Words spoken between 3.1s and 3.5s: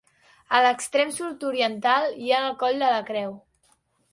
Creu.